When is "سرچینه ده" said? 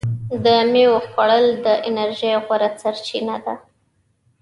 2.81-3.55